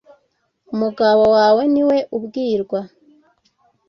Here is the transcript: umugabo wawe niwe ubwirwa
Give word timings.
umugabo 0.73 1.23
wawe 1.35 1.63
niwe 1.73 1.97
ubwirwa 2.17 2.79